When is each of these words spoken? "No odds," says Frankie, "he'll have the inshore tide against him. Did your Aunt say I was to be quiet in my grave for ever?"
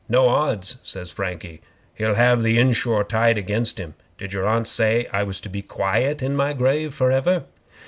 "No 0.09 0.29
odds," 0.29 0.77
says 0.81 1.11
Frankie, 1.11 1.61
"he'll 1.93 2.15
have 2.15 2.41
the 2.41 2.57
inshore 2.57 3.03
tide 3.03 3.37
against 3.37 3.77
him. 3.77 3.93
Did 4.17 4.33
your 4.33 4.47
Aunt 4.47 4.67
say 4.67 5.05
I 5.13 5.21
was 5.21 5.39
to 5.41 5.47
be 5.49 5.61
quiet 5.61 6.23
in 6.23 6.35
my 6.35 6.53
grave 6.53 6.95
for 6.95 7.11
ever?" 7.11 7.43